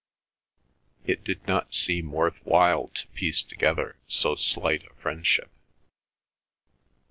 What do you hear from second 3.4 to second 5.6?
together so slight a friendship.